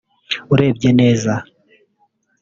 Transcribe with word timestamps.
urebye 0.53 0.89
neza 0.99 1.33